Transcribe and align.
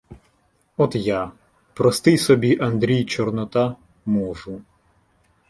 От 0.77 0.95
я, 0.95 1.31
простий 1.73 2.17
собі 2.17 2.57
Андрій 2.61 3.05
Чорнота, 3.05 3.75
можу 4.05 4.61